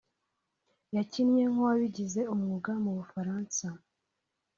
[0.95, 3.65] yakinnye nk’uwabigize umwuga mu Bufaransa